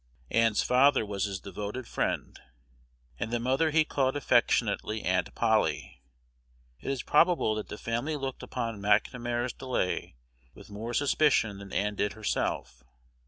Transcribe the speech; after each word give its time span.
Ann's 0.31 0.63
father 0.63 1.05
was 1.05 1.25
his 1.25 1.39
devoted 1.39 1.87
friend, 1.87 2.39
and 3.19 3.29
the 3.29 3.39
mother 3.39 3.69
he 3.69 3.85
called 3.85 4.15
affectionately 4.15 5.03
"Aunt 5.03 5.35
Polly." 5.35 6.01
It 6.79 6.89
is 6.89 7.03
probable 7.03 7.53
that 7.53 7.67
the 7.67 7.77
family 7.77 8.15
looked 8.15 8.41
upon 8.41 8.79
McNamar's 8.81 9.53
delay 9.53 10.15
with 10.55 10.71
more 10.71 10.95
suspicion 10.95 11.59
than 11.59 11.71
Ann 11.71 11.93
did 11.93 12.13
herself. 12.13 12.83